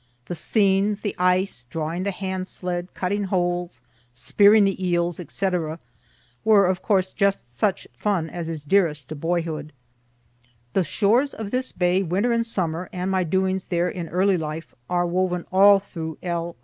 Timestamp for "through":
15.79-16.17